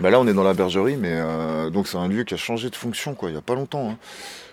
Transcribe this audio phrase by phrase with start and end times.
[0.00, 2.36] Bah là, on est dans la bergerie, mais euh, donc c'est un lieu qui a
[2.36, 3.90] changé de fonction, quoi, il n'y a pas longtemps.
[3.90, 3.98] hein.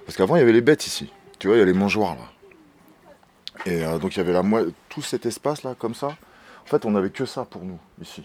[0.05, 1.11] Parce qu'avant, il y avait les bêtes ici.
[1.39, 3.65] Tu vois, il y a les mangeoires, là.
[3.65, 4.43] Et euh, donc, il y avait la
[4.89, 6.07] tout cet espace, là, comme ça.
[6.07, 8.23] En fait, on n'avait que ça pour nous, ici.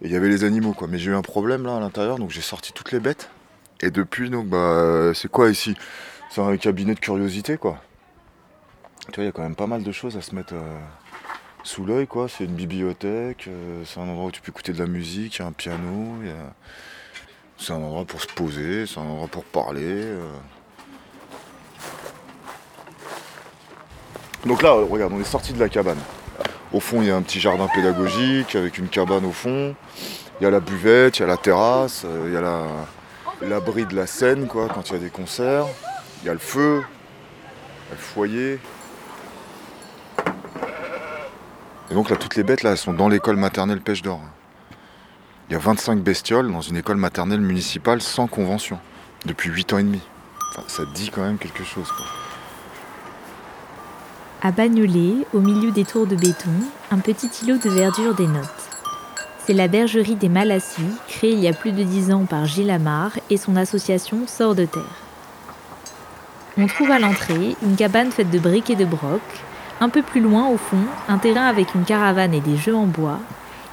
[0.00, 0.88] Et il y avait les animaux, quoi.
[0.88, 3.28] Mais j'ai eu un problème, là, à l'intérieur, donc j'ai sorti toutes les bêtes.
[3.80, 5.76] Et depuis, donc, bah, euh, c'est quoi ici?
[6.30, 7.78] C'est un cabinet de curiosité, quoi.
[9.12, 10.54] Tu vois, il y a quand même pas mal de choses à se mettre
[11.68, 12.28] sous l'œil, quoi.
[12.28, 15.38] C'est une bibliothèque, euh, c'est un endroit où tu peux écouter de la musique, il
[15.40, 16.14] y a un piano,
[17.58, 19.82] c'est un endroit pour se poser, c'est un endroit pour parler.
[19.84, 20.22] euh.
[24.46, 25.98] Donc là, regarde, on est sorti de la cabane.
[26.72, 29.74] Au fond, il y a un petit jardin pédagogique avec une cabane au fond.
[30.40, 32.86] Il y a la buvette, il y a la terrasse, euh, il y a la-
[33.42, 35.66] l'abri de la scène, quoi, quand il y a des concerts.
[36.22, 38.58] Il y a le feu, il y a le foyer.
[41.90, 44.20] Et donc là, toutes les bêtes, là, sont dans l'école maternelle Pêche d'Or.
[45.48, 48.78] Il y a 25 bestioles dans une école maternelle municipale sans convention,
[49.24, 50.02] depuis 8 ans et demi.
[50.66, 52.06] Ça dit quand même quelque chose, quoi.
[54.40, 56.50] À Bagnolet, au milieu des tours de béton,
[56.90, 58.44] un petit îlot de verdure dénote.
[59.44, 62.70] C'est la bergerie des Malassis, créée il y a plus de dix ans par Gilles
[62.70, 64.82] Amar et son association Sort de Terre.
[66.56, 69.22] On trouve à l'entrée une cabane faite de briques et de broc,
[69.80, 72.86] un peu plus loin au fond, un terrain avec une caravane et des jeux en
[72.86, 73.18] bois,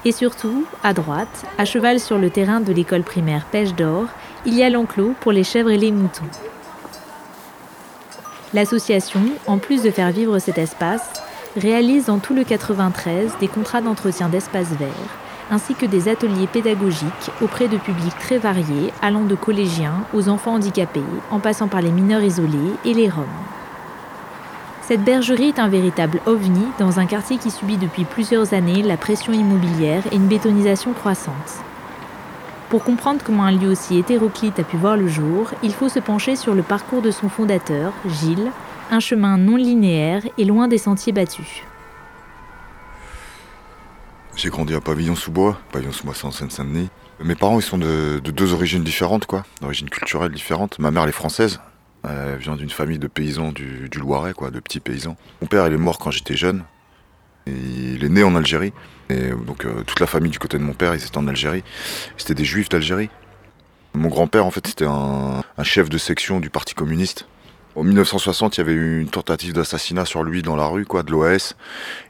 [0.04, 4.04] et surtout, à droite, à cheval sur le terrain de l'école primaire Pêche d'Or,
[4.44, 6.24] il y a l'enclos pour les chèvres et les moutons.
[8.54, 11.10] L'association, en plus de faire vivre cet espace,
[11.56, 14.88] réalise dans tout le 93 des contrats d'entretien d'espaces verts,
[15.50, 20.54] ainsi que des ateliers pédagogiques auprès de publics très variés, allant de collégiens aux enfants
[20.54, 23.24] handicapés, en passant par les mineurs isolés et les Roms.
[24.86, 28.96] Cette bergerie est un véritable ovni dans un quartier qui subit depuis plusieurs années la
[28.96, 31.34] pression immobilière et une bétonisation croissante.
[32.68, 35.98] Pour comprendre comment un lieu aussi hétéroclite a pu voir le jour, il faut se
[35.98, 38.52] pencher sur le parcours de son fondateur, Gilles,
[38.92, 41.64] un chemin non linéaire et loin des sentiers battus.
[44.36, 45.58] J'ai grandi à Pavillon-sous-Bois.
[45.72, 46.90] Pavillon-sous-Bois, en Seine-Saint-Denis.
[47.24, 49.42] Mes parents, ils sont de, de deux origines différentes, quoi.
[49.60, 50.78] D'origines culturelles différentes.
[50.78, 51.58] Ma mère, est française.
[52.06, 55.16] Elle vient d'une famille de paysans du, Loiret, quoi, de petits paysans.
[55.40, 56.62] Mon père, il est mort quand j'étais jeune.
[57.46, 58.72] Il est né en Algérie.
[59.08, 61.64] Et donc, euh, toute la famille du côté de mon père, ils étaient en Algérie.
[62.16, 63.10] C'était des juifs d'Algérie.
[63.94, 67.26] Mon grand-père, en fait, c'était un, chef de section du Parti communiste.
[67.76, 71.02] En 1960, il y avait eu une tentative d'assassinat sur lui dans la rue, quoi,
[71.02, 71.56] de l'OS.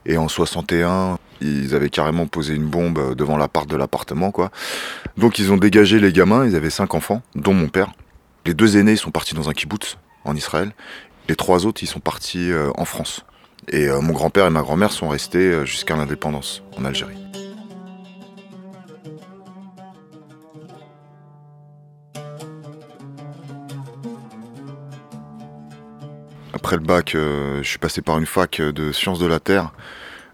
[0.05, 4.51] Et en 61, ils avaient carrément posé une bombe devant l'appart de l'appartement, quoi.
[5.17, 7.93] Donc ils ont dégagé les gamins, ils avaient cinq enfants, dont mon père.
[8.47, 10.73] Les deux aînés sont partis dans un kibbutz en Israël.
[11.29, 13.27] Les trois autres, ils sont partis euh, en France.
[13.67, 17.17] Et euh, mon grand-père et ma grand-mère sont restés euh, jusqu'à l'indépendance en Algérie.
[26.53, 29.73] Après le bac, je suis passé par une fac de sciences de la Terre.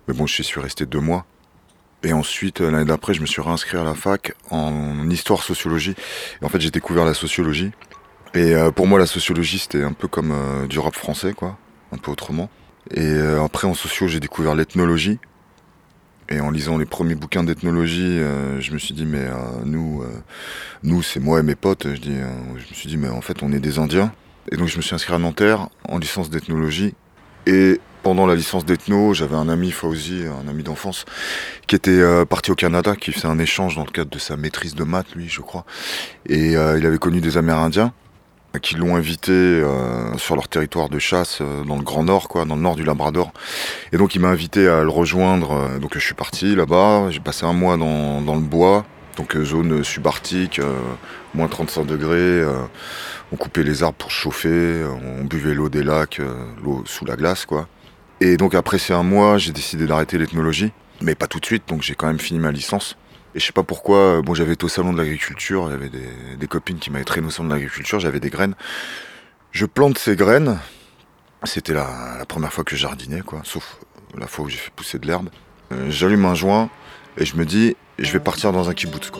[0.06, 1.24] Mais bon, je suis resté deux mois.
[2.04, 5.94] Et ensuite, l'année d'après, je me suis réinscrit à la fac en histoire-sociologie.
[6.42, 7.72] Et en fait, j'ai découvert la sociologie.
[8.34, 11.58] Et euh, pour moi, la sociologie, c'était un peu comme euh, du rap français, quoi.
[11.92, 12.48] Un peu autrement.
[12.90, 15.18] Et euh, après, en socio, j'ai découvert l'ethnologie.
[16.28, 19.34] Et en lisant les premiers bouquins d'ethnologie, euh, je me suis dit, mais euh,
[19.64, 20.08] nous, euh,
[20.82, 21.86] nous c'est moi et mes potes.
[21.94, 24.12] Je, dis, je me suis dit, mais en fait, on est des Indiens.
[24.50, 26.94] Et donc, je me suis inscrit à Nanterre en licence d'ethnologie.
[27.46, 31.04] Et pendant la licence d'ethno, j'avais un ami, Fauzi, un ami d'enfance,
[31.66, 34.36] qui était euh, parti au Canada, qui faisait un échange dans le cadre de sa
[34.36, 35.64] maîtrise de maths, lui, je crois.
[36.26, 37.92] Et euh, il avait connu des Amérindiens
[38.60, 42.44] qui l'ont invité euh, sur leur territoire de chasse euh, dans le Grand Nord, quoi,
[42.44, 43.32] dans le nord du Labrador.
[43.92, 45.52] Et donc il m'a invité à le rejoindre.
[45.52, 47.10] euh, donc je suis parti là-bas.
[47.10, 48.84] J'ai passé un mois dans, dans le bois,
[49.16, 50.78] donc euh, zone subarctique, euh,
[51.34, 52.16] moins 35 degrés.
[52.18, 52.62] euh,
[53.32, 57.06] on coupait les arbres pour chauffer, euh, on buvait l'eau des lacs, euh, l'eau sous
[57.06, 57.66] la glace, quoi.
[58.20, 61.64] Et donc après ces un mois, j'ai décidé d'arrêter l'ethnologie, mais pas tout de suite.
[61.68, 62.96] Donc j'ai quand même fini ma licence.
[63.34, 66.46] Et je sais pas pourquoi, euh, bon j'avais été au salon de l'agriculture, avait des,
[66.48, 68.54] copines qui m'avaient traîné au salon de l'agriculture, j'avais des graines.
[69.52, 70.58] Je plante ces graines,
[71.44, 73.78] c'était la, première fois que je jardinais, quoi, sauf
[74.18, 75.30] la fois où j'ai fait pousser de l'herbe.
[75.72, 76.68] Euh, J'allume un joint
[77.16, 79.10] et je me dis, je vais partir dans un kibbutz.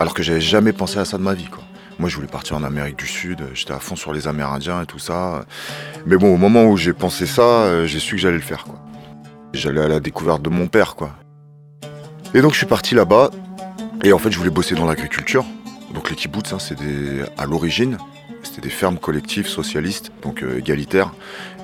[0.00, 1.48] Alors que j'avais jamais pensé à ça de ma vie.
[1.98, 4.86] Moi je voulais partir en Amérique du Sud, j'étais à fond sur les Amérindiens et
[4.86, 5.44] tout ça.
[6.06, 8.64] Mais bon, au moment où j'ai pensé ça, euh, j'ai su que j'allais le faire.
[9.52, 11.12] J'allais à la découverte de mon père, quoi.
[12.34, 13.30] Et donc je suis parti là-bas.
[14.04, 15.44] Et en fait, je voulais bosser dans l'agriculture.
[15.94, 16.76] Donc les kibbutz, hein, c'est
[17.36, 17.98] à l'origine,
[18.42, 21.12] c'était des fermes collectives socialistes, donc euh, égalitaires,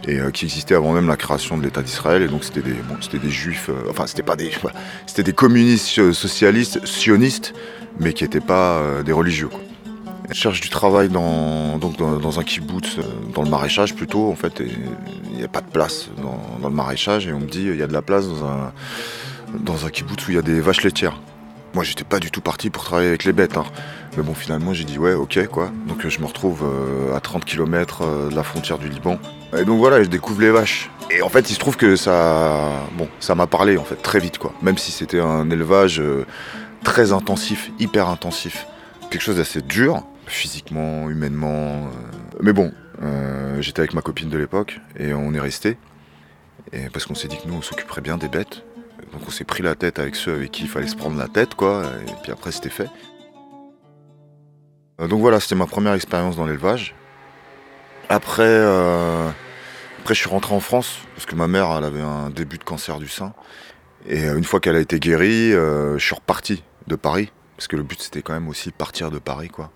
[0.07, 2.23] et euh, qui existaient avant même la création de l'État d'Israël.
[2.23, 4.51] Et donc c'était des, c'était des juifs, euh, enfin c'était pas des,
[5.07, 7.55] c'était des communistes socialistes, sionistes,
[7.99, 9.49] mais qui n'étaient pas des religieux.
[9.49, 9.61] Quoi.
[10.31, 12.99] Je cherche du travail dans, donc dans, un kibbutz,
[13.35, 17.27] dans le maraîchage plutôt, en fait, il n'y a pas de place dans, le maraîchage,
[17.27, 18.73] et on me dit il y a de la place dans un,
[19.55, 21.21] dans un kibbutz où il y a des vaches laitières.
[21.75, 23.57] Moi, j'étais pas du tout parti pour travailler avec les bêtes.
[23.57, 23.65] Hein.
[24.17, 25.71] Mais bon, finalement, j'ai dit ouais, ok, quoi.
[25.87, 29.19] Donc, euh, je me retrouve euh, à 30 km euh, de la frontière du Liban.
[29.57, 30.91] Et donc voilà, je découvre les vaches.
[31.11, 32.85] Et en fait, il se trouve que ça,
[33.35, 34.53] m'a parlé en fait très vite, quoi.
[34.63, 36.03] Même si c'était un élevage
[36.85, 38.67] très intensif, hyper intensif,
[39.11, 41.89] quelque chose d'assez dur, physiquement, humainement.
[42.43, 42.73] Mais bon,
[43.61, 45.79] j'étais avec ma copine de l'époque et on est resté.
[46.93, 48.65] Parce qu'on s'est dit que nous, on s'occuperait bien des bêtes.
[49.13, 51.29] Donc on s'est pris la tête avec ceux avec qui il fallait se prendre la
[51.29, 51.85] tête, quoi.
[52.07, 52.89] Et puis après, c'était fait.
[55.01, 56.95] Euh, donc voilà, c'était ma première expérience dans l'élevage.
[58.09, 59.29] Après, euh,
[60.01, 62.99] après, je suis rentré en France parce que ma mère, avait un début de cancer
[62.99, 63.33] du sein.
[64.07, 67.77] Et euh, une fois qu'elle a été guérie, je suis reparti de Paris parce que
[67.77, 69.71] le but c'était quand même aussi partir de Paris, quoi.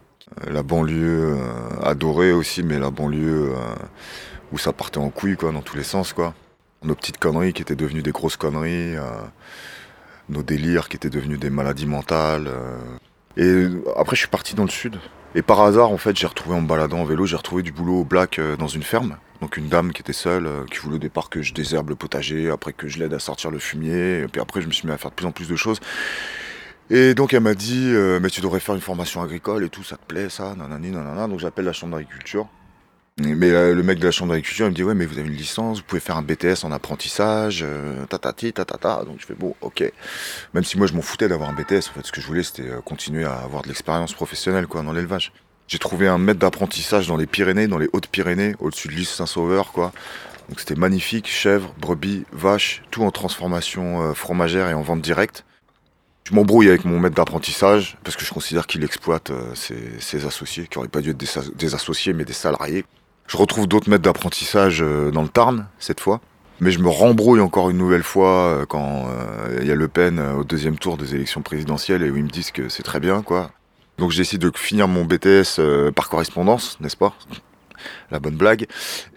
[0.46, 1.36] La banlieue
[1.82, 3.52] adorée aussi, mais la banlieue
[4.50, 6.32] où ça partait en couille, quoi, dans tous les sens, quoi
[6.84, 9.02] nos petites conneries qui étaient devenues des grosses conneries, euh,
[10.28, 12.48] nos délires qui étaient devenus des maladies mentales.
[12.48, 12.78] Euh.
[13.36, 14.98] Et après, je suis parti dans le sud.
[15.34, 18.00] Et par hasard, en fait, j'ai retrouvé en baladant en vélo, j'ai retrouvé du boulot
[18.00, 19.16] au black euh, dans une ferme.
[19.40, 22.48] Donc une dame qui était seule, qui voulait au départ que je désherbe le potager,
[22.48, 24.20] après que je l'aide à sortir le fumier.
[24.20, 25.80] Et puis après, je me suis mis à faire de plus en plus de choses.
[26.90, 29.96] Et donc elle m'a dit, mais tu devrais faire une formation agricole et tout, ça
[29.96, 31.26] te plaît, ça, nanani, nanana.
[31.26, 32.46] Donc j'appelle la chambre d'agriculture.
[33.18, 35.36] Mais euh, le mec de la chambre d'agriculture, me dit Ouais, mais vous avez une
[35.36, 39.04] licence, vous pouvez faire un BTS en apprentissage, euh, tatati, tatata.
[39.04, 39.84] Donc je fais Bon, ok.
[40.54, 42.42] Même si moi je m'en foutais d'avoir un BTS, en fait, ce que je voulais
[42.42, 45.32] c'était euh, continuer à avoir de l'expérience professionnelle quoi, dans l'élevage.
[45.68, 49.72] J'ai trouvé un maître d'apprentissage dans les Pyrénées, dans les Hautes-Pyrénées, au-dessus de l'île Saint-Sauveur,
[49.72, 49.92] quoi.
[50.48, 55.44] Donc c'était magnifique chèvres, brebis, vaches, tout en transformation fromagère et en vente directe.
[56.24, 60.78] Je m'embrouille avec mon maître d'apprentissage parce que je considère qu'il exploite ses, associés, qui
[60.78, 62.84] n'auraient pas dû être des associés mais des salariés.
[63.26, 66.20] Je retrouve d'autres maîtres d'apprentissage euh, dans le Tarn, cette fois.
[66.60, 69.88] Mais je me rembrouille encore une nouvelle fois euh, quand euh, il y a Le
[69.88, 73.00] Pen au deuxième tour des élections présidentielles et où ils me disent que c'est très
[73.00, 73.50] bien, quoi.
[73.98, 75.60] Donc j'ai essayé de finir mon BTS
[75.94, 77.14] par correspondance, n'est-ce pas?
[78.10, 78.66] La bonne blague.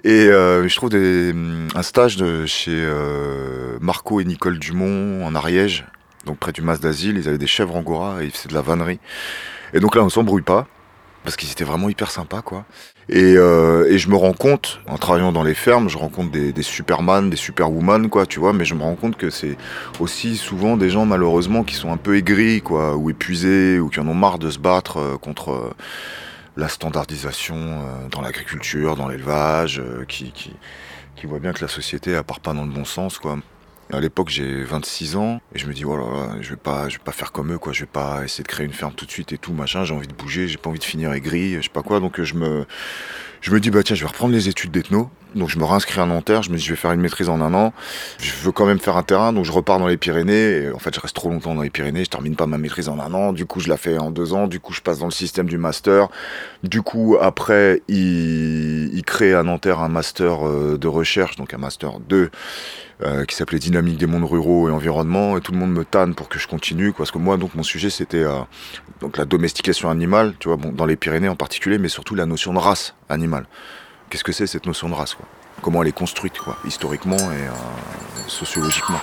[0.04, 2.86] Et je trouve un stage chez
[3.80, 5.86] Marco et Nicole Dumont en Ariège,
[6.26, 7.18] donc près du Mas d'Asile.
[7.18, 9.00] Ils avaient des chèvres angora et ils faisaient de la vannerie.
[9.74, 10.68] Et donc là, on s'embrouille pas
[11.26, 12.66] parce qu'ils étaient vraiment hyper sympas, quoi.
[13.10, 16.54] Et, euh, et, je me rends compte, en travaillant dans les fermes, je rencontre des,
[16.54, 19.58] des superman, des superwoman, quoi, tu vois, mais je me rends compte que c'est
[20.00, 24.00] aussi souvent des gens, malheureusement, qui sont un peu aigris, quoi, ou épuisés, ou qui
[24.00, 25.74] en ont marre de se battre euh, contre euh,
[26.58, 30.54] la standardisation dans l'agriculture, dans l'élevage, qui, qui,
[31.18, 33.38] qui voient bien que la société, elle part pas dans le bon sens, quoi.
[33.94, 35.98] À l'époque, j'ai 26 ans et je me dis oh
[36.42, 37.72] je vais pas, je vais pas faire comme eux quoi.
[37.72, 39.84] Je vais pas essayer de créer une ferme tout de suite et tout machin.
[39.84, 42.00] J'ai envie de bouger, j'ai pas envie de finir aigri, je sais pas quoi.
[42.00, 42.66] Donc je me,
[43.46, 45.12] je me dis bah tiens, je vais reprendre les études d'ethno.
[45.36, 46.42] Donc je me réinscris à Nanterre.
[46.42, 47.74] Je me dis je vais faire une maîtrise en un an.
[48.18, 50.72] Je veux quand même faire un terrain, donc je repars dans les Pyrénées.
[50.74, 52.06] En fait, je reste trop longtemps dans les Pyrénées.
[52.06, 53.34] Je termine pas ma maîtrise en un an.
[53.34, 54.48] Du coup, je la fais en deux ans.
[54.48, 56.08] Du coup, je passe dans le système du master.
[56.64, 62.00] Du coup, après, il, crée à Nanterre un master euh, de recherche, donc un master
[62.00, 62.32] 2
[63.04, 66.16] euh, qui s'appelait Dynamique des mondes ruraux et environnement, et tout le monde me tanne
[66.16, 68.40] pour que je continue, parce que moi, donc, mon sujet, c'était euh,
[69.16, 72.52] la domestication animale, tu vois, bon, dans les Pyrénées en particulier, mais surtout la notion
[72.52, 73.46] de race animale.
[74.10, 75.26] Qu'est-ce que c'est cette notion de race, quoi?
[75.62, 77.52] Comment elle est construite, quoi, historiquement et euh,
[78.28, 79.00] sociologiquement.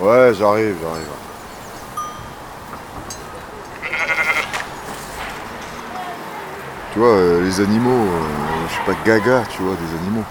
[0.00, 1.06] Ouais, j'arrive, j'arrive.
[6.92, 8.22] Tu vois, euh, les animaux, euh,
[8.68, 10.24] je suis pas gaga, tu vois, des animaux.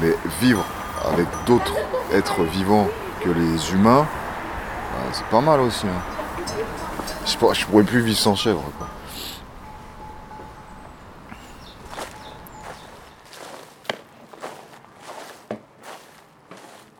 [0.00, 0.64] Mais vivre
[1.04, 1.74] avec d'autres
[2.12, 2.88] êtres vivants
[3.22, 4.06] que les humains,
[4.92, 5.86] bah, c'est pas mal aussi.
[5.86, 6.02] Hein.
[7.26, 8.62] Je, pourrais plus vivre sans chèvre.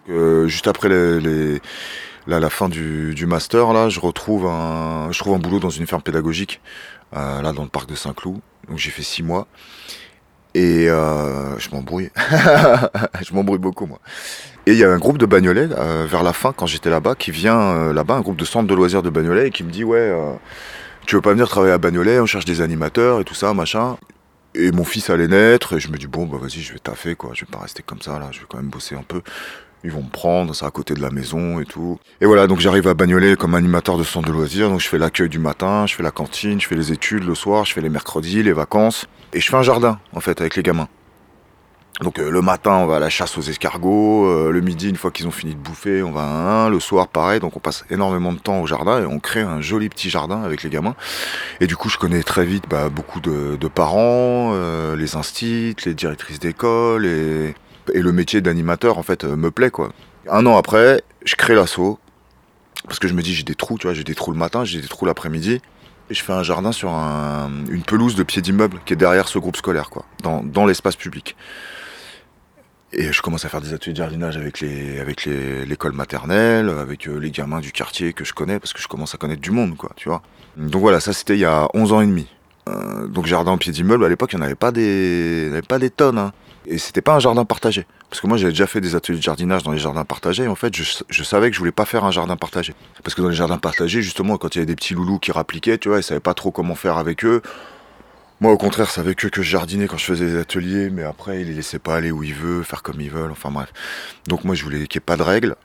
[0.08, 5.60] Euh, juste après la fin du, master, là, je retrouve un, je trouve un boulot
[5.60, 6.60] dans une ferme pédagogique,
[7.12, 8.40] là dans le parc de Saint-Cloud.
[8.68, 9.46] Donc j'ai fait six mois.
[10.56, 12.10] Et euh, je m'embrouille.
[13.22, 14.00] je m'embrouille beaucoup, moi.
[14.66, 17.14] Et il y a un groupe de Bagnolet, euh, vers la fin, quand j'étais là-bas,
[17.14, 19.70] qui vient euh, là-bas, un groupe de centre de loisirs de Bagnolet, et qui me
[19.70, 20.12] dit Ouais,
[21.06, 23.96] tu veux pas venir travailler à Bagnolet On cherche des animateurs et tout ça, machin.
[24.56, 27.14] Et mon fils allait naître, et je me dis, bon, bah vas-y, je vais taffer,
[27.14, 27.30] quoi.
[27.34, 29.20] Je vais pas rester comme ça, là, je vais quand même bosser un peu.
[29.84, 32.00] Ils vont me prendre, c'est à côté de la maison et tout.
[32.20, 34.68] Et voilà, donc j'arrive à Bagnolet comme animateur de centre de loisirs.
[34.68, 37.34] Donc je fais l'accueil du matin, je fais la cantine, je fais les études le
[37.34, 39.06] soir, je fais les mercredis, les vacances.
[39.32, 40.88] Et je fais un jardin, en fait, avec les gamins.
[42.02, 44.26] Donc euh, le matin, on va à la chasse aux escargots.
[44.26, 46.68] euh, le midi, une fois qu'ils ont fini de bouffer, on va à un.
[46.68, 47.40] Le soir, pareil.
[47.40, 50.42] Donc on passe énormément de temps au jardin et on crée un joli petit jardin
[50.42, 50.94] avec les gamins.
[51.60, 55.74] Et du coup, je connais très vite bah, beaucoup de, de parents, euh, les instits,
[55.86, 57.54] les directrices d'école et,
[57.94, 59.92] et le métier d'animateur en fait euh, me plaît quoi.
[60.30, 61.98] Un an après, je crée l'assaut
[62.86, 64.64] parce que je me dis j'ai des trous, tu vois, j'ai des trous le matin,
[64.64, 65.62] j'ai des trous l'après-midi.
[66.08, 69.26] Et je fais un jardin sur un- une pelouse de pied d'immeuble qui est derrière
[69.26, 71.34] ce groupe scolaire, quoi, dans, dans l'espace public.
[72.92, 77.08] Et je commence à faire des ateliers de jardinage avec les avec l'école maternelle, avec
[77.08, 79.50] euh, les gamins du quartier que je connais, parce que je commence à connaître du
[79.50, 80.22] monde, quoi, tu vois.
[80.56, 82.28] Donc voilà, ça c'était il y a 11 ans et demi.
[82.68, 85.52] Euh, donc jardin au pied d'immeuble, à l'époque, il n'y en avait pas des, en
[85.52, 86.18] avait pas des tonnes.
[86.18, 86.32] hein.
[86.68, 87.86] Et c'était pas un jardin partagé.
[88.10, 90.44] Parce que moi, j'avais déjà fait des ateliers de jardinage dans les jardins partagés.
[90.44, 92.74] Et en fait, je, je savais que je voulais pas faire un jardin partagé.
[93.04, 95.30] Parce que dans les jardins partagés, justement, quand il y avait des petits loulous qui
[95.30, 97.40] rappliquaient, tu vois, ils savaient pas trop comment faire avec eux.
[98.40, 101.40] Moi, au contraire, c'est avec que je jardinais quand je faisais des ateliers, mais après,
[101.40, 103.72] ils les laissaient pas aller où ils veulent, faire comme ils veulent, enfin bref.
[104.26, 105.56] Donc moi, je voulais qu'il n'y ait pas de règles.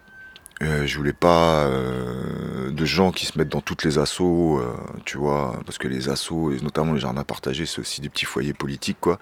[0.63, 4.73] Euh, je voulais pas euh, de gens qui se mettent dans toutes les assauts, euh,
[5.05, 8.25] tu vois, parce que les assauts, et notamment les jardins partagés, c'est aussi des petits
[8.25, 9.19] foyers politiques, quoi.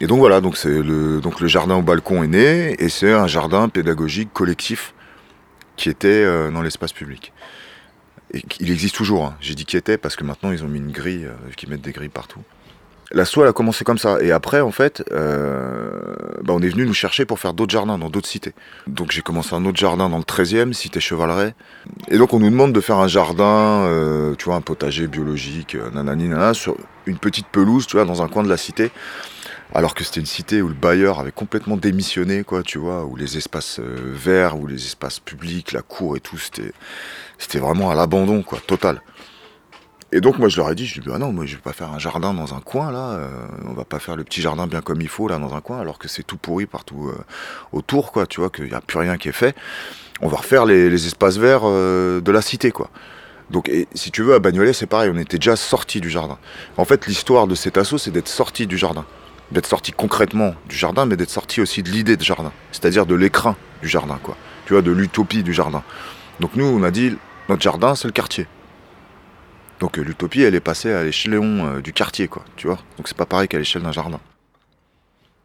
[0.00, 4.32] Et donc voilà, donc le jardin au balcon est né et c'est un jardin pédagogique
[4.32, 4.94] collectif
[5.76, 7.32] qui était euh, dans l'espace public.
[8.32, 9.24] Et il existe toujours.
[9.26, 9.36] hein.
[9.40, 11.92] J'ai dit qui était parce que maintenant ils ont mis une grille, qui mettent des
[11.92, 12.42] grilles partout.
[13.10, 16.84] L'assaut elle a commencé comme ça et après en fait, euh, bah, on est venu
[16.84, 18.52] nous chercher pour faire d'autres jardins dans d'autres cités.
[18.86, 21.54] Donc j'ai commencé un autre jardin dans le 13e, cité Chevaleret.
[22.08, 25.74] Et donc on nous demande de faire un jardin, euh, tu vois, un potager biologique,
[25.74, 28.90] euh, nanani nanana, sur une petite pelouse, tu vois, dans un coin de la cité.
[29.74, 33.16] Alors que c'était une cité où le bailleur avait complètement démissionné, quoi, tu vois, où
[33.16, 36.72] les espaces euh, verts, où les espaces publics, la cour et tout, c'était,
[37.38, 39.02] c'était vraiment à l'abandon, quoi, total.
[40.10, 41.74] Et donc moi je leur ai dit, je dis ah non, moi je vais pas
[41.74, 43.28] faire un jardin dans un coin là, euh,
[43.66, 45.80] on va pas faire le petit jardin bien comme il faut là dans un coin,
[45.80, 47.18] alors que c'est tout pourri partout euh,
[47.72, 49.54] autour, quoi, tu vois, qu'il n'y a plus rien qui est fait.
[50.20, 52.90] On va refaire les, espaces verts euh, de la cité, quoi.
[53.50, 56.38] Donc, si tu veux, à Bagnolet, c'est pareil, on était déjà sorti du jardin.
[56.76, 59.06] En fait, l'histoire de cet assaut, c'est d'être sorti du jardin
[59.50, 63.14] d'être sorti concrètement du jardin, mais d'être sorti aussi de l'idée de jardin, c'est-à-dire de
[63.14, 64.36] l'écrin du jardin, quoi.
[64.66, 65.82] Tu vois, de l'utopie du jardin.
[66.40, 67.16] Donc nous, on a dit,
[67.48, 68.46] notre jardin, c'est le quartier.
[69.80, 72.44] Donc euh, l'utopie, elle est passée à l'échelon euh, du quartier, quoi.
[72.56, 72.78] Tu vois.
[72.96, 74.20] Donc c'est pas pareil qu'à l'échelle d'un jardin.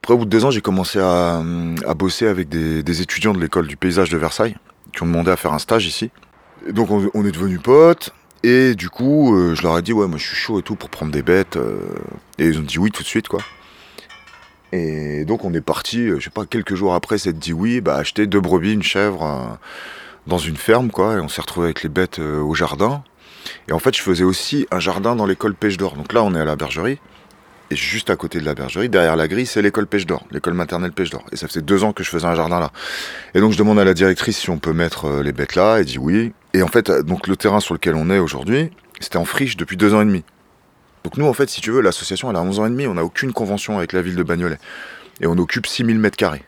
[0.02, 1.42] Après, au bout de deux ans, j'ai commencé à,
[1.88, 4.58] à bosser avec des, étudiants de l'école du paysage de Versailles,
[4.92, 6.12] qui ont demandé à faire un stage ici.
[6.70, 8.14] Donc on, est devenus potes.
[8.44, 10.76] Et du coup, euh, je leur ai dit, ouais, moi je suis chaud et tout
[10.76, 11.56] pour prendre des bêtes.
[11.56, 11.78] euh,
[12.38, 13.40] et ils ont dit oui tout de suite, quoi.
[14.74, 17.80] Et donc on est parti, euh, je sais pas, quelques jours après s'être dit oui,
[17.80, 19.56] bah acheter deux brebis, une chèvre euh,
[20.26, 21.14] dans une ferme, quoi.
[21.14, 23.04] Et on s'est retrouvé avec les bêtes euh, au jardin.
[23.68, 25.96] Et en fait, je faisais aussi un jardin dans l'école Pêche d'Or.
[25.96, 27.00] Donc là, on est à la bergerie.
[27.72, 30.54] Et juste à côté de la bergerie, derrière la grille, c'est l'école Pêche d'Or, l'école
[30.54, 31.26] maternelle Pêche d'Or.
[31.32, 32.72] Et ça faisait deux ans que je faisais un jardin là.
[33.34, 35.78] Et donc je demande à la directrice si on peut mettre euh, les bêtes là.
[35.80, 36.34] Elle dit oui.
[36.54, 38.70] Et en fait, euh, donc le terrain sur lequel on est aujourd'hui,
[39.00, 40.24] c'était en friche depuis deux ans et demi.
[41.04, 42.94] Donc nous, en fait, si tu veux, l'association, elle a 11 ans et demi, on
[42.94, 44.60] n'a aucune convention avec la ville de Bagnolet.
[45.20, 46.44] Et on occupe 6000 mètres carrés.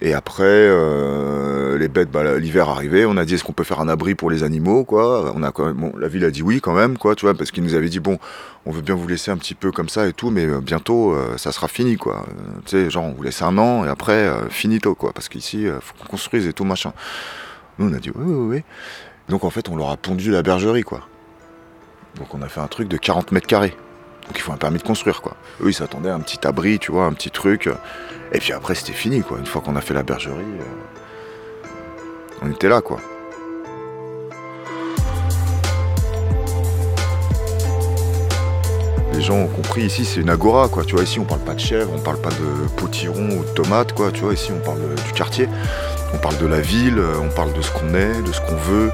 [0.00, 3.80] Et après, euh, les bêtes, bah, l'hiver arrivait, on a dit est-ce qu'on peut faire
[3.80, 5.32] un abri pour les animaux, quoi.
[5.34, 7.50] On a quand même, la ville a dit oui quand même, quoi, tu vois, parce
[7.50, 8.18] qu'ils nous avaient dit bon,
[8.66, 11.12] on veut bien vous laisser un petit peu comme ça et tout, mais euh, bientôt
[11.12, 12.26] euh, ça sera fini, quoi.
[12.28, 15.28] Euh, tu sais, genre on vous laisse un an et après euh, finito, quoi, parce
[15.28, 16.92] qu'ici euh, faut qu'on construise et tout machin.
[17.78, 18.62] Nous on a dit oui, oui, oui.
[19.28, 21.06] Donc en fait on leur a pondu la bergerie, quoi.
[22.16, 23.76] Donc on a fait un truc de 40 mètres carrés.
[24.26, 25.36] Donc il faut un permis de construire, quoi.
[25.62, 27.70] Eux ils s'attendaient à un petit abri, tu vois, un petit truc.
[28.32, 29.38] Et puis après c'était fini, quoi.
[29.38, 30.44] Une fois qu'on a fait la bergerie,
[32.42, 32.98] on était là, quoi.
[39.14, 40.84] Les gens ont compris ici c'est une agora quoi.
[40.84, 43.50] Tu vois ici on parle pas de chèvre on parle pas de potiron ou de
[43.50, 44.12] tomate quoi.
[44.12, 45.48] Tu vois ici on parle du quartier.
[46.14, 48.54] On parle de la ville euh, on parle de ce qu'on est de ce qu'on
[48.54, 48.92] veut.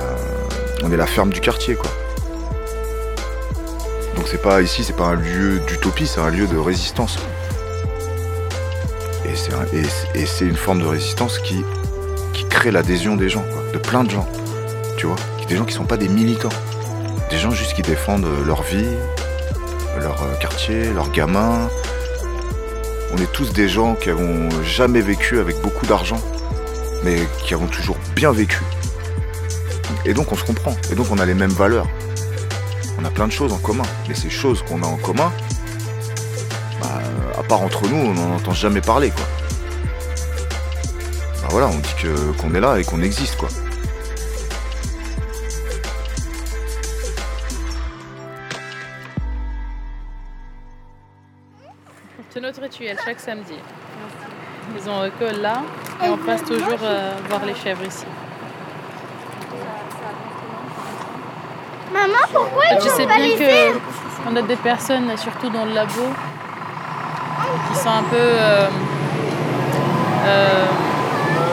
[0.00, 0.16] Euh,
[0.82, 1.90] on est la ferme du quartier quoi.
[4.16, 7.16] Donc c'est pas ici c'est pas un lieu d'utopie c'est un lieu de résistance.
[10.14, 11.64] Et c'est une forme de résistance qui
[12.48, 14.28] crée l'adhésion des gens de plein de gens
[14.96, 15.16] tu vois
[15.48, 16.48] des gens qui sont pas des militants
[17.30, 18.96] des gens juste qui défendent euh, leur vie
[19.98, 21.68] leur euh, quartier, leurs gamins.
[23.12, 26.20] On est tous des gens qui avons jamais vécu avec beaucoup d'argent,
[27.04, 28.60] mais qui avons toujours bien vécu.
[30.04, 31.86] Et donc on se comprend, et donc on a les mêmes valeurs.
[33.00, 33.84] On a plein de choses en commun.
[34.08, 35.32] Mais ces choses qu'on a en commun,
[36.80, 37.00] bah,
[37.38, 39.12] à part entre nous, on n'en entend jamais parler.
[41.48, 43.48] Bah voilà, on dit que, qu'on est là et qu'on existe, quoi.
[52.28, 53.54] C'est notre rituel chaque samedi.
[54.76, 55.62] Ils ont école là
[56.04, 58.04] et on passe toujours euh, voir les chèvres ici.
[61.90, 63.78] Maman, pourquoi Je ils sais ont pas bien que
[64.30, 66.02] on a des personnes, surtout dans le labo,
[67.72, 68.68] qui sont un peu, euh,
[70.26, 70.66] euh,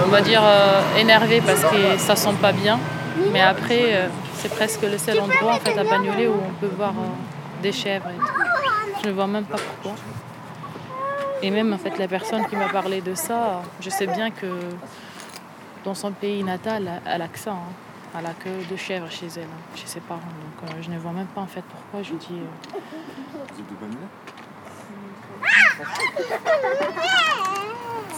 [0.06, 2.80] on va dire, euh, énervées parce que ça sent pas bien.
[3.32, 6.72] Mais après, euh, c'est presque le seul endroit en fait à Bagnolet où on peut
[6.76, 8.26] voir euh, des chèvres et tout.
[9.04, 9.94] Je ne vois même pas pourquoi.
[11.42, 14.48] Et même en fait la personne qui m'a parlé de ça, je sais bien que
[15.84, 17.52] dans son pays natal, elle a que ça.
[17.52, 17.58] hein.
[18.18, 20.22] Elle a que deux chèvres chez elle, hein, chez ses parents.
[20.22, 22.02] Donc euh, je ne vois même pas en fait pourquoi.
[22.02, 22.28] Je dis.
[22.32, 22.46] euh,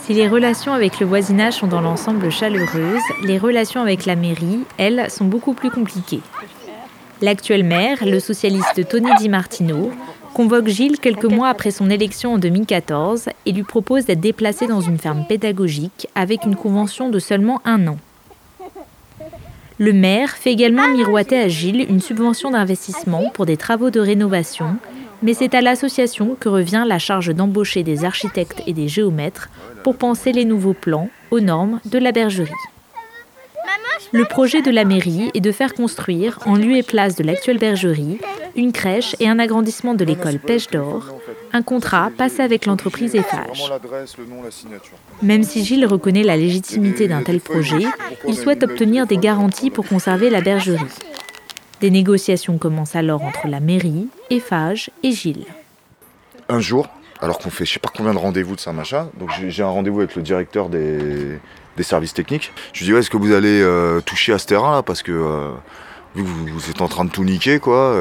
[0.08, 4.62] Si les relations avec le voisinage sont dans l'ensemble chaleureuses, les relations avec la mairie,
[4.78, 6.22] elles, sont beaucoup plus compliquées.
[7.22, 9.92] L'actuel maire, le socialiste Tony Di Martino,
[10.34, 14.80] convoque Gilles quelques mois après son élection en 2014 et lui propose d'être déplacé dans
[14.80, 17.98] une ferme pédagogique avec une convention de seulement un an.
[19.78, 24.78] Le maire fait également miroiter à Gilles une subvention d'investissement pour des travaux de rénovation,
[25.22, 29.50] mais c'est à l'association que revient la charge d'embaucher des architectes et des géomètres
[29.84, 32.52] pour penser les nouveaux plans aux normes de la bergerie.
[34.14, 37.58] Le projet de la mairie est de faire construire, en lieu et place de l'actuelle
[37.58, 38.20] bergerie,
[38.56, 41.14] une crèche et un agrandissement de l'école Pêche d'Or,
[41.52, 43.72] un contrat passé avec l'entreprise Eiffage.
[45.22, 47.86] Même si Gilles reconnaît la légitimité d'un tel projet,
[48.28, 50.80] il souhaite obtenir des garanties pour conserver la bergerie.
[51.79, 55.46] Des négociations commencent alors entre la mairie, Eiffage et Gilles.
[56.50, 56.89] un jour,
[57.22, 59.67] alors qu'on fait je sais pas combien de rendez-vous de ça machin, donc j'ai un
[59.67, 61.39] rendez-vous avec le directeur des,
[61.81, 62.51] services techniques.
[62.74, 65.03] Je lui dis ouais, est-ce que vous allez euh, toucher à ce terrain là parce
[65.03, 65.51] que euh,
[66.15, 67.93] vous, vous êtes en train de tout niquer quoi.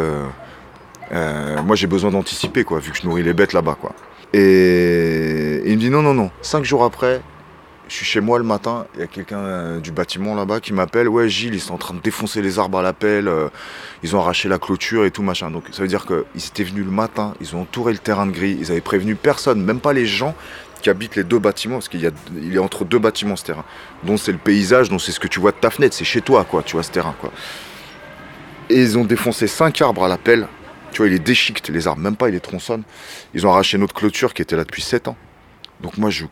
[1.13, 3.93] euh, moi j'ai besoin d'anticiper quoi, vu que je nourris les bêtes là-bas quoi.
[4.33, 6.31] Et il me dit non non non.
[6.41, 7.21] Cinq jours après,
[7.89, 10.73] je suis chez moi le matin, il y a quelqu'un euh, du bâtiment là-bas qui
[10.73, 11.09] m'appelle.
[11.09, 13.49] Ouais, Gilles, ils sont en train de défoncer les arbres à la pelle, euh,
[14.03, 15.51] ils ont arraché la clôture et tout machin.
[15.51, 18.33] Donc ça veut dire qu'ils étaient venus le matin, ils ont entouré le terrain de
[18.33, 20.35] grille, ils avaient prévenu personne, même pas les gens
[20.83, 23.45] qui habitent les deux bâtiments, parce qu'il y a, il est entre deux bâtiments ce
[23.45, 23.65] terrain.
[24.03, 26.21] Dont c'est le paysage, dont c'est ce que tu vois de ta fenêtre, c'est chez
[26.21, 27.31] toi quoi, tu vois ce terrain quoi.
[28.69, 30.49] Et ils ont défoncé cinq arbres à la pelle.
[30.91, 32.83] Tu vois, ils les déchiquetent, les arbres, même pas, ils les tronçonnent.
[33.35, 35.17] Ils ont arraché notre clôture qui était là depuis 7 ans.
[35.81, 36.25] Donc moi, je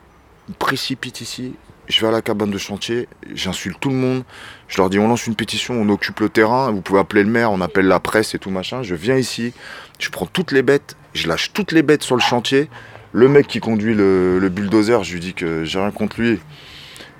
[0.52, 1.54] précipite ici,
[1.88, 4.24] je vais à la cabane de chantier, j'insulte tout le monde,
[4.68, 7.30] je leur dis on lance une pétition, on occupe le terrain, vous pouvez appeler le
[7.30, 8.82] maire, on appelle la presse et tout machin.
[8.82, 9.52] Je viens ici,
[9.98, 12.68] je prends toutes les bêtes, je lâche toutes les bêtes sur le chantier.
[13.12, 16.40] Le mec qui conduit le, bulldozer, je lui dis que j'ai rien contre lui.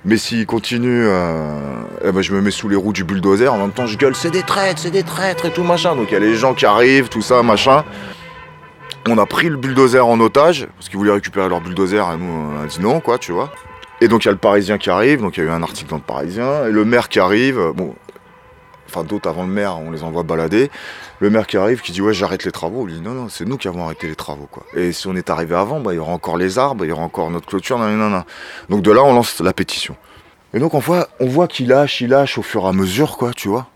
[0.03, 3.47] Mais s'il continue, euh, eh ben, je me mets sous les roues du bulldozer.
[3.51, 5.95] En même temps, je gueule, c'est des traîtres, c'est des traîtres et tout machin.
[5.95, 7.83] Donc il y a les gens qui arrivent, tout ça, machin.
[9.07, 12.25] On a pris le bulldozer en otage, parce qu'ils voulaient récupérer leur bulldozer, et nous
[12.25, 13.51] on a dit non, quoi, tu vois.
[14.01, 15.61] Et donc il y a le Parisien qui arrive, donc il y a eu un
[15.61, 17.95] article dans le Parisien, et le maire qui arrive, euh, bon,
[18.87, 20.71] enfin d'autres avant le maire, on les envoie balader.
[21.19, 23.45] Le maire qui arrive, qui dit ouais j'arrête les travaux, il dit non non c'est
[23.45, 24.63] nous qui avons arrêté les travaux quoi.
[24.75, 26.91] Et si on est arrivé avant, bah, il y aura encore les arbres, il y
[26.91, 28.23] aura encore notre clôture, non non non.
[28.69, 29.95] Donc de là on lance la pétition.
[30.53, 33.17] Et donc on voit, on voit qu'il lâche, il lâche au fur et à mesure
[33.17, 33.67] quoi, tu vois.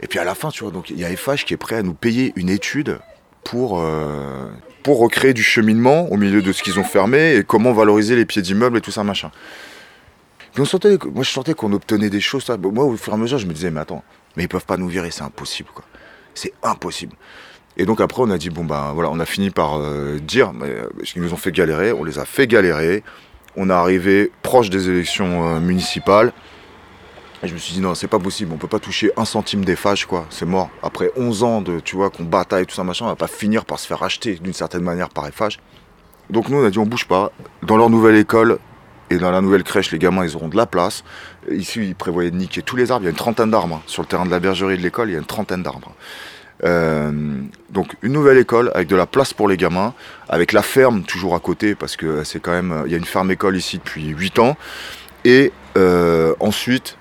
[0.00, 1.76] Et puis à la fin, tu vois, donc il y a FH qui est prêt
[1.76, 2.98] à nous payer une étude
[3.46, 4.48] pour, euh,
[4.82, 8.24] pour recréer du cheminement au milieu de ce qu'ils ont fermé et comment valoriser les
[8.24, 9.30] pieds d'immeubles et tout ça, machin.
[10.52, 10.78] Puis on
[11.12, 12.44] moi je sentais qu'on obtenait des choses.
[12.44, 12.56] ça.
[12.56, 14.02] Moi au fur et à mesure, je me disais, mais attends,
[14.36, 15.84] mais ils peuvent pas nous virer, c'est impossible quoi.
[16.34, 17.14] C'est impossible.
[17.76, 20.52] Et donc après, on a dit, bon ben voilà, on a fini par euh, dire,
[20.52, 23.04] mais, euh, parce qu'ils nous ont fait galérer, on les a fait galérer.
[23.54, 26.32] On est arrivé proche des élections municipales.
[27.42, 29.64] Et je me suis dit, non, c'est pas possible, on peut pas toucher un centime
[29.64, 30.70] des fâches, quoi, c'est mort.
[30.82, 33.64] Après 11 ans de, tu vois, qu'on bataille, tout ça, machin, on va pas finir
[33.66, 35.58] par se faire acheter d'une certaine manière par FH.
[36.30, 37.32] Donc nous, on a dit, on bouge pas.
[37.62, 38.58] Dans leur nouvelle école
[39.10, 41.04] et dans la nouvelle crèche, les gamins, ils auront de la place.
[41.50, 43.04] Ici, ils prévoyaient de niquer tous les arbres.
[43.04, 43.76] Il y a une trentaine d'arbres.
[43.76, 43.82] hein.
[43.86, 45.92] Sur le terrain de la bergerie de l'école, il y a une trentaine d'arbres.
[46.64, 47.12] Euh,
[47.68, 49.92] donc une nouvelle école avec de la place pour les gamins,
[50.30, 53.04] avec la ferme toujours à côté parce que c'est quand même il y a une
[53.04, 54.56] ferme école ici depuis 8 ans
[55.26, 56.96] et euh, ensuite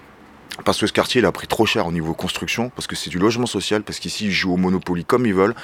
[0.65, 3.09] parce que ce quartier il a pris trop cher au niveau construction parce que c'est
[3.09, 5.55] du logement social parce qu'ici ils jouent au Monopoly comme ils veulent.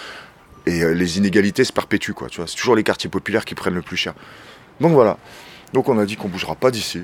[0.67, 3.81] Et euh, les inégalités se perpétuent quoi c'est toujours les quartiers populaires qui prennent le
[3.81, 4.13] plus cher.
[4.79, 5.17] Donc voilà.
[5.73, 7.03] Donc on a dit qu'on bougera pas d'ici.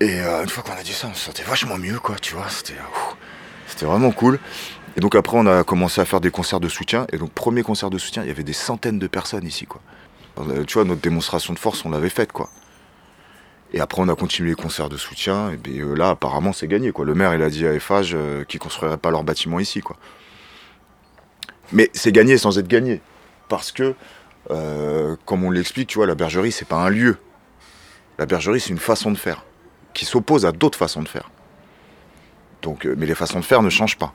[0.00, 2.48] Et euh, une fois qu'on a dit ça on se sentait vachement mieux quoi vois.
[2.48, 4.38] C'était vraiment cool.
[4.96, 7.06] Et donc après, on a commencé à faire des concerts de soutien.
[7.12, 9.82] Et donc, premier concert de soutien, il y avait des centaines de personnes ici, quoi.
[10.38, 12.48] Euh, Tu vois, notre démonstration de force, on l'avait faite, quoi.
[13.76, 15.50] Et après, on a continué les concerts de soutien.
[15.50, 16.92] Et puis euh, là, apparemment, c'est gagné.
[16.98, 19.82] Le maire, il a dit à FH euh, qu'ils construiraient pas leur bâtiment ici.
[21.72, 23.02] Mais c'est gagné sans être gagné.
[23.50, 23.94] Parce que,
[24.50, 27.18] euh, comme on l'explique, tu vois, la bergerie, c'est pas un lieu.
[28.18, 29.44] La bergerie, c'est une façon de faire
[29.92, 31.30] qui s'oppose à d'autres façons de faire.
[32.62, 34.14] Donc, euh, mais les façons de faire ne changent pas.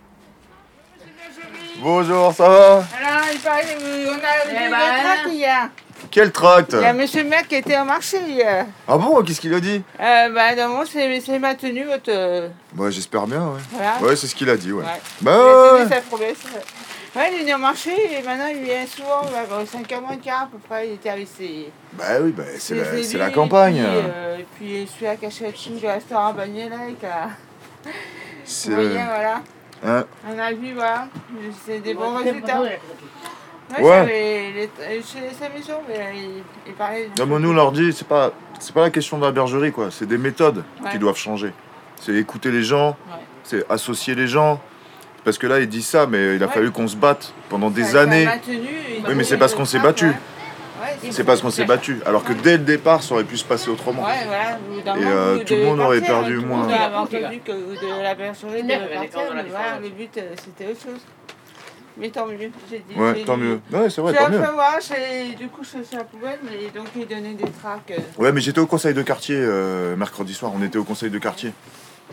[1.81, 5.69] Bonjour, ça va Alors, il paraît qu'on a vu Eh le ben, tract hier.
[6.11, 8.67] Quel tract Il y a monsieur le maire qui était au marché hier.
[8.87, 12.49] Ah bon Qu'est-ce qu'il a dit Euh, bah, normalement, c'est c'est maintenu votre.
[12.73, 13.59] Bah, j'espère bien, ouais.
[13.71, 13.97] Voilà.
[13.99, 14.83] Ouais, c'est ce qu'il a dit, ouais.
[14.83, 15.01] Ouais.
[15.21, 15.95] Bah, Il a ouais, tenu ouais.
[15.95, 16.37] sa promesse.
[17.15, 20.17] Ouais, il est venu au marché et maintenant il vient souvent, bah, au 5h moins
[20.17, 21.71] quart à peu près, il était ses.
[21.93, 23.77] Bah oui, bah, c'est la, la campagne.
[23.77, 27.29] Et puis, euh, et puis celui-là qui achète le restaurant Bagné là, et qui a.
[28.45, 29.41] C'est voilà.
[29.85, 31.07] Hein, On a vu, voilà.
[31.65, 32.61] C'est des bons résultats.
[32.61, 32.79] Ouais,
[33.79, 34.03] Ouais.
[34.05, 34.51] c'est les-
[34.97, 37.09] les- Chez sa maison, mais il, il parlait.
[37.17, 39.71] Non, mais nous, on leur dit, c'est pas, c'est pas la question de la bergerie,
[39.71, 39.89] quoi.
[39.91, 40.91] C'est des méthodes Ouais.
[40.91, 41.53] qui doivent changer.
[41.95, 42.95] C'est écouter les gens, Ouais.
[43.43, 44.59] c'est associer les gens.
[45.23, 46.51] Parce que là, il dit ça, mais il a Ouais.
[46.51, 48.27] fallu qu'on se batte pendant des Ça- années.
[48.47, 50.11] Oui, mais c'est parce qu'on s'est battu.
[50.81, 50.87] Ouais.
[51.03, 51.99] Ouais, C'est parce qu'on s'est battu.
[52.05, 54.03] Alors que dès le départ, ça aurait pu se passer autrement.
[54.03, 54.97] Ouais, voilà.
[54.99, 56.63] Et, euh, tout le monde aurait perdu hein, tout le moins.
[56.97, 60.81] entendu que vous de la elle est partir, mais voilà, le but, euh, c'était autre
[60.81, 61.01] chose.
[61.97, 62.37] Mais tant mieux,
[62.69, 62.95] j'ai dit.
[62.97, 63.59] Ouais, tant dit- mieux.
[63.71, 64.41] Ouais, c'est vrai, J'ai tant un mieux.
[64.81, 67.91] j'ai- du coup, je suis à la poubelle, mais donc il donnait des tracts.
[67.91, 70.51] euh, Ouais, mais j'étais au conseil de quartier euh, mercredi soir.
[70.55, 71.53] On était au conseil de quartier.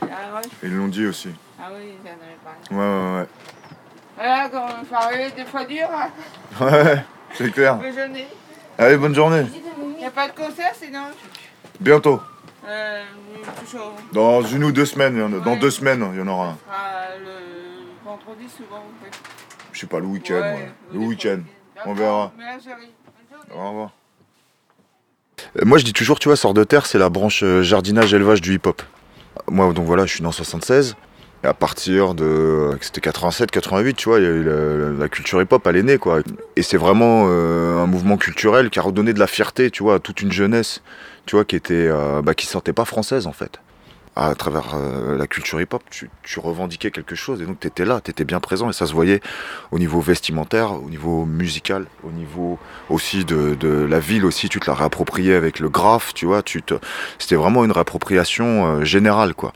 [0.02, 1.30] Ah ouais, Ils l'ont dit aussi.
[1.60, 3.16] ah oui, ils en avaient parlé.
[3.16, 3.26] Ouais, ouais,
[4.16, 6.10] Voilà, quand on parlait des fois dur, hein,
[6.60, 6.66] ouais.
[6.72, 7.04] Ouais,
[7.34, 7.76] c'est clair.
[7.78, 8.26] déjeuner.
[8.78, 9.44] Allez, bonne journée.
[9.94, 11.04] Il n'y a pas de concert sinon
[11.80, 12.20] Bientôt.
[12.66, 13.02] euh,
[13.60, 13.92] toujours.
[14.12, 15.14] Dans une ou deux semaines.
[15.16, 16.58] il y en a- Dans deux semaines, il y en aura un.
[16.70, 19.18] Ah, le vendredi souvent, en fait.
[19.72, 20.34] Je sais pas, le week-end.
[20.34, 20.72] Ouais, ouais.
[20.92, 21.40] Le week-end.
[21.86, 22.32] On verra.
[23.54, 23.90] Au revoir.
[25.56, 28.40] Euh, Moi, je dis toujours, tu vois, Sort de Terre, c'est la branche euh, jardinage-élevage
[28.40, 28.82] du hip-hop.
[29.48, 30.96] Moi, donc voilà, je suis en 76.
[31.44, 32.24] À partir de.
[32.24, 36.20] euh, C'était 87, 88, tu vois, la, culture hip-hop, elle est née, quoi.
[36.56, 39.96] Et c'est vraiment euh, un mouvement culturel qui a redonné de la fierté, tu vois,
[39.96, 40.82] à toute une jeunesse,
[41.26, 41.74] tu vois, qui était.
[41.74, 43.60] euh, bah, qui se sentait pas française, en fait.
[44.16, 44.74] À travers
[45.16, 48.24] la culture hip-hop, tu, tu revendiquais quelque chose et donc tu étais là, tu étais
[48.24, 49.20] bien présent et ça se voyait
[49.70, 52.58] au niveau vestimentaire, au niveau musical, au niveau
[52.90, 53.56] aussi de,
[53.88, 56.74] la ville aussi, tu te la réappropriais avec le graphe, tu vois, tu te,
[57.20, 59.52] c'était vraiment une réappropriation générale, quoi.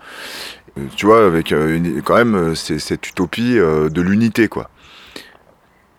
[0.78, 4.70] Euh, tu vois, avec euh, quand même euh, cette utopie de l'unité, quoi.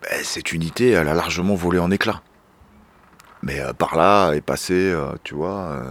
[0.02, 2.22] Ben, cette unité, elle a largement volé en éclats.
[3.42, 5.82] Mais par là est passé, tu vois,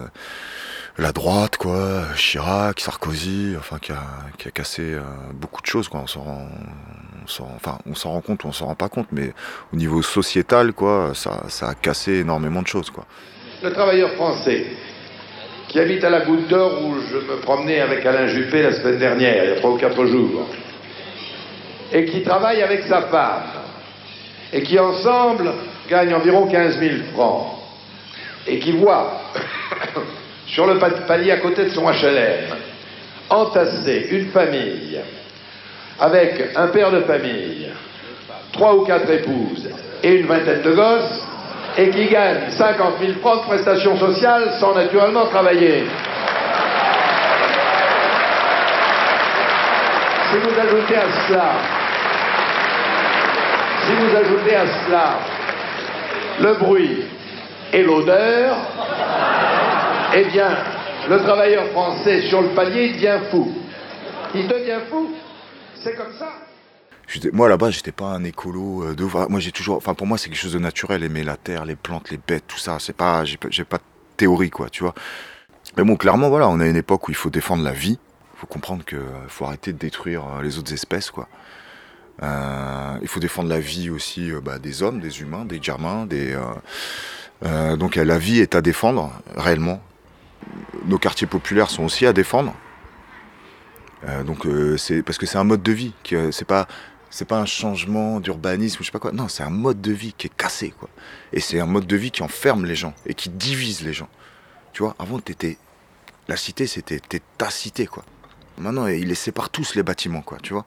[0.97, 4.01] la droite, quoi, Chirac, Sarkozy, enfin, qui a,
[4.39, 4.97] qui a cassé
[5.35, 5.99] beaucoup de choses, quoi.
[6.01, 6.47] On s'en rend,
[7.55, 9.33] enfin, on s'en rend compte ou on s'en rend pas compte, mais
[9.71, 13.05] au niveau sociétal, quoi, ça, ça a cassé énormément de choses, quoi.
[13.61, 14.65] Le travailleur français
[15.73, 18.99] qui habite à la Goutte d'Or où je me promenais avec Alain Juppé la semaine
[18.99, 20.47] dernière, il y a trois ou quatre jours,
[21.91, 23.41] et qui travaille avec sa femme,
[24.53, 25.51] et qui ensemble
[25.89, 27.55] gagnent environ 15 000 francs,
[28.45, 29.19] et qui voit
[30.45, 32.53] sur le pa- palier à côté de son HLM
[33.31, 34.99] entasser une famille
[35.99, 37.69] avec un père de famille,
[38.51, 39.71] trois ou quatre épouses
[40.03, 41.22] et une vingtaine de gosses,
[41.77, 45.85] et qui gagne 50 000 francs de prestations sociales sans naturellement travailler.
[50.31, 51.51] Si vous ajoutez à cela,
[53.85, 55.13] si vous ajoutez à cela
[56.41, 57.05] le bruit
[57.71, 58.55] et l'odeur,
[60.15, 60.49] eh bien,
[61.09, 63.51] le travailleur français sur le palier devient fou.
[64.35, 65.11] Il devient fou.
[65.75, 66.29] C'est comme ça.
[67.31, 70.29] Moi là-bas, j'étais pas un écolo euh, de Moi j'ai toujours, enfin pour moi c'est
[70.29, 72.77] quelque chose de naturel, aimer la terre, les plantes, les bêtes, tout ça.
[72.79, 73.83] C'est pas, j'ai pas, de
[74.17, 74.93] théorie quoi, tu vois.
[75.77, 77.99] Mais bon, clairement voilà, on a une époque où il faut défendre la vie.
[78.35, 81.27] Il faut comprendre que euh, faut arrêter de détruire euh, les autres espèces quoi.
[82.21, 86.37] Il faut défendre la vie aussi bah, des hommes, des humains, des gamins, des.
[87.77, 89.81] donc la vie est à défendre réellement.
[90.85, 92.53] Nos quartiers populaires sont aussi à défendre.
[94.25, 94.47] Donc
[94.77, 95.93] c'est parce que c'est un mode de vie
[96.31, 96.67] c'est pas
[97.13, 99.11] c'est pas un changement d'urbanisme ou je sais pas quoi.
[99.11, 100.89] Non c'est un mode de vie qui est cassé quoi.
[101.31, 104.09] Et c'est un mode de vie qui enferme les gens et qui divise les gens.
[104.73, 105.57] Tu vois avant t'étais
[106.27, 106.99] la cité c'était
[107.37, 108.03] ta cité quoi.
[108.57, 110.65] Maintenant ils les séparent tous les bâtiments quoi tu vois.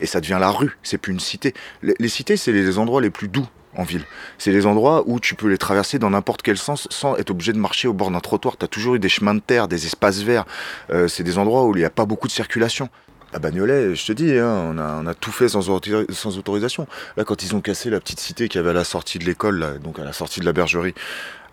[0.00, 1.52] Et ça devient la rue c'est plus une cité.
[1.82, 4.04] Les, cités c'est les endroits les plus doux en ville.
[4.38, 7.52] C'est les endroits où tu peux les traverser dans n'importe quel sens sans être obligé
[7.52, 8.56] de marcher au bord d'un trottoir.
[8.56, 10.46] T'as toujours eu des chemins de terre des espaces verts.
[10.88, 12.88] Euh, c'est des endroits où il n'y a pas beaucoup de circulation.
[13.36, 16.86] À Bagnolet, je te dis, hein, on, a, tout fait sans, autorisation.
[17.18, 19.78] Là, quand ils ont cassé la petite cité qui avait à la sortie de l'école,
[19.84, 20.94] donc à la sortie de la bergerie,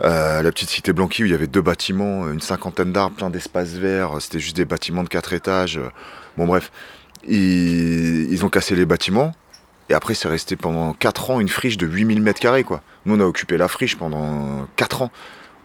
[0.01, 3.29] euh, la petite cité Blanqui où il y avait deux bâtiments, une cinquantaine d'arbres, plein
[3.29, 5.77] d'espaces verts, c'était juste des bâtiments de quatre étages.
[6.37, 6.71] Bon, bref,
[7.27, 9.33] ils, ils ont cassé les bâtiments.
[9.89, 12.81] Et après, c'est resté pendant 4 ans une friche de 8000 mètres carrés, quoi.
[13.05, 15.11] Nous, on a occupé la friche pendant 4 ans.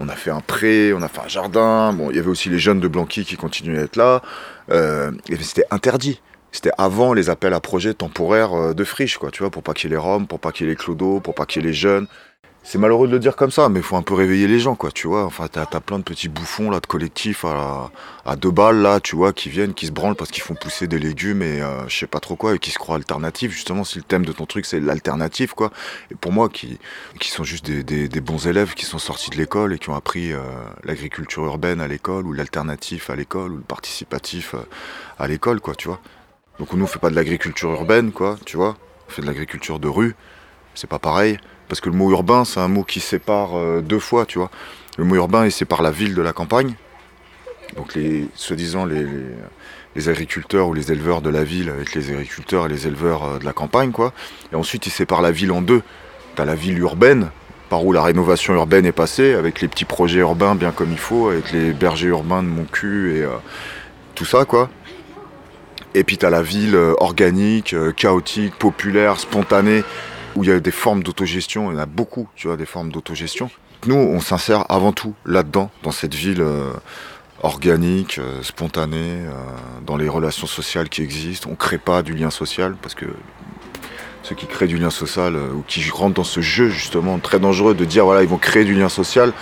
[0.00, 1.92] On a fait un pré, on a fait un jardin.
[1.92, 4.22] Bon, il y avait aussi les jeunes de Blanqui qui continuaient à être là.
[4.70, 6.20] Euh, c'était interdit.
[6.52, 9.74] C'était avant les appels à projets temporaires euh, de friche, quoi, tu vois, pour pas
[9.74, 11.62] qu'il y ait les Roms, pour pas qu'il y ait les Clodo, pour pas qu'il
[11.62, 12.06] y ait les jeunes
[12.70, 14.74] c'est malheureux de le dire comme ça, mais il faut un peu réveiller les gens,
[14.74, 15.24] quoi, tu vois.
[15.24, 19.16] Enfin, t'as as plein de petits bouffons, là, de collectifs à, deux balles, là, tu
[19.16, 21.96] vois, qui viennent, qui se branlent parce qu'ils font pousser des légumes et euh, je
[21.96, 23.52] sais pas trop quoi, et qui se croient alternatifs.
[23.52, 25.70] Justement, si le thème de ton truc, c'est l'alternative, quoi.
[26.10, 26.78] Et pour moi, qui,
[27.18, 29.96] qui sont juste des, des, bons élèves qui sont sortis de l'école et qui ont
[29.96, 30.42] appris euh,
[30.84, 34.58] l'agriculture urbaine à l'école, ou l'alternatif à l'école, ou le participatif euh,
[35.18, 36.00] à l'école, quoi, tu vois.
[36.58, 38.76] Donc, nous, on fait pas de l'agriculture urbaine, quoi, tu vois.
[39.08, 40.14] On fait de l'agriculture de rue.
[40.74, 41.38] C'est pas pareil.
[41.68, 44.50] Parce que le mot urbain, c'est un mot qui sépare euh, deux fois, tu vois.
[44.96, 46.74] Le mot urbain, il sépare la ville de la campagne.
[47.76, 52.68] Donc, les, soi-disant, les, agriculteurs ou les éleveurs de la ville avec les agriculteurs et
[52.68, 54.12] les éleveurs euh, de la campagne, quoi.
[54.52, 55.82] Et ensuite, il sépare la ville en deux.
[56.36, 57.30] Tu as la ville urbaine,
[57.68, 60.98] par où la rénovation urbaine est passée, avec les petits projets urbains bien comme il
[60.98, 63.30] faut, avec les bergers urbains de mon cul et euh,
[64.14, 64.70] tout ça, quoi.
[65.94, 69.82] Et puis tu as la ville organique, chaotique, populaire, spontanée,
[70.38, 72.64] où il y a des formes d'autogestion, il y en a beaucoup, tu vois, des
[72.64, 73.50] formes d'autogestion.
[73.86, 76.72] Nous, on s'insère avant tout là-dedans, dans cette ville euh,
[77.42, 79.32] organique, euh, spontanée, euh,
[79.84, 81.48] dans les relations sociales qui existent.
[81.48, 83.06] On ne crée pas du lien social, parce que
[84.22, 87.74] ceux qui créent du lien social, ou qui rentrent dans ce jeu justement très dangereux
[87.74, 89.32] de dire, voilà, ils vont créer du lien social,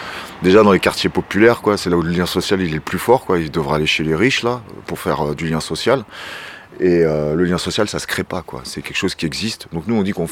[0.43, 2.81] déjà dans les quartiers populaires, quoi, c'est là où le lien social il est le
[2.81, 6.05] plus fort, quoi, il devra aller chez les riches, là, pour faire du lien social.
[6.81, 8.61] Et le lien social, ça se crée pas, quoi.
[8.65, 9.67] C'est quelque chose qui existe.
[9.73, 10.29] Donc nous, on dit qu'on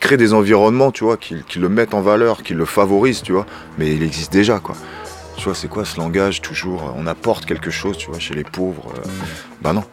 [0.00, 3.46] créer des environnements, tu vois, qui, le mettent en valeur, qui le favorisent, tu vois.
[3.78, 4.74] Mais il existe déjà, quoi.
[5.36, 8.44] Tu vois, c'est quoi ce langage toujours On apporte quelque chose, tu vois, chez les
[8.44, 8.92] pauvres.
[8.96, 9.08] Euh,
[9.62, 9.84] bah non,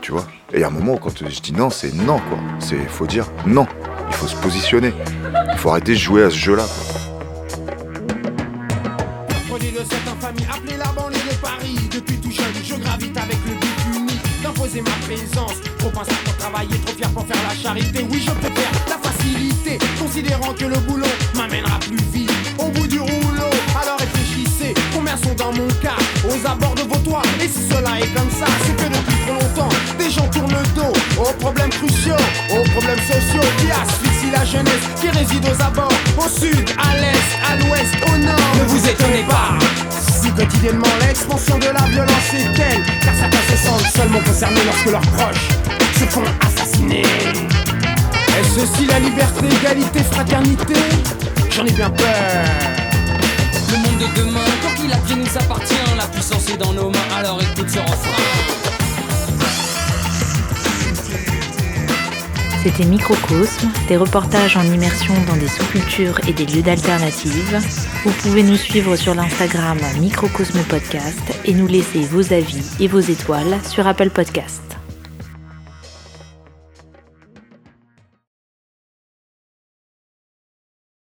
[0.00, 0.26] tu vois.
[0.52, 2.38] Et il y a un moment où quand je dis non, c'est non, quoi.
[2.58, 3.66] C'est, faut dire non.
[4.08, 4.92] Il faut se positionner.
[5.52, 6.96] Il faut arrêter de jouer à ce jeu-là, quoi.
[14.82, 15.60] ma présence.
[15.78, 15.90] Trop
[16.50, 18.06] travailler, trop fier pour faire la charité.
[18.10, 23.00] Oui, je préfère la facilité, considérant que le boulot m'amènera plus vite au bout du
[23.00, 23.50] rouleau.
[23.80, 27.98] Alors réfléchissez, combien sont dans mon cas aux abords de vos toits Et si cela
[28.00, 31.70] est comme ça, c'est que depuis trop longtemps, des gens tournent le dos aux problèmes
[31.70, 36.96] cruciaux, aux problèmes sociaux qui asphyxient la jeunesse qui réside aux abords, au sud, à
[36.96, 38.52] l'est, à l'ouest, au nord.
[38.58, 39.58] Ne vous étonnez pas
[40.22, 44.90] si quotidiennement l'expansion de la violence est telle, car certains se sentent seulement concernés lorsque
[44.90, 45.48] leurs proches
[45.98, 47.02] se font assassiner.
[47.02, 50.74] Est-ce aussi la liberté, égalité, fraternité?
[51.50, 52.06] J'en ai bien peur.
[53.70, 57.08] Le monde de demain, quand qu'il a nous appartient, la puissance est dans nos mains,
[57.16, 58.22] alors écoute ce refrain.
[62.62, 67.60] C'était Microcosme, des reportages en immersion dans des sous-cultures et des lieux d'alternatives.
[68.04, 73.00] Vous pouvez nous suivre sur l'Instagram Microcosme Podcast et nous laisser vos avis et vos
[73.00, 74.75] étoiles sur Apple Podcast.